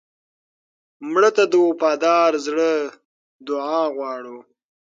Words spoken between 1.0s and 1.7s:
مړه ته د